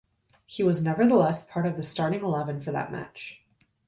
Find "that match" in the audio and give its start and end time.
2.71-3.43